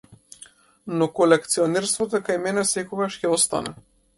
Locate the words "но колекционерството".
1.01-2.23